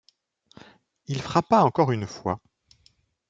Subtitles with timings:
[1.05, 2.41] Il frappa encore une fois.